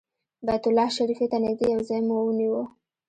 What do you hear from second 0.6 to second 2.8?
الله شریفې ته نږدې یو ځای مو ونیو.